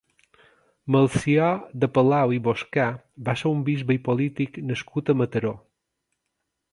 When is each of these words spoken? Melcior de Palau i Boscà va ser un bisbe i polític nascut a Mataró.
Melcior 0.93 1.59
de 1.83 1.89
Palau 1.97 2.33
i 2.37 2.41
Boscà 2.47 2.85
va 3.27 3.35
ser 3.41 3.51
un 3.57 3.61
bisbe 3.67 3.95
i 3.99 4.01
polític 4.07 4.57
nascut 4.73 5.13
a 5.15 5.17
Mataró. 5.21 5.53